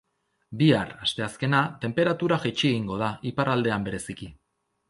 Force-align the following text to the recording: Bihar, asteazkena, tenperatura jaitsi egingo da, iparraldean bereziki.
Bihar, 0.61 0.93
asteazkena, 1.07 1.59
tenperatura 1.85 2.39
jaitsi 2.47 2.67
egingo 2.73 3.01
da, 3.05 3.13
iparraldean 3.33 3.89
bereziki. 3.91 4.33